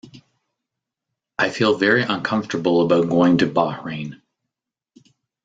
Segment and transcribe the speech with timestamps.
[1.37, 4.19] I feel very uncomfortable about going to Bahrain.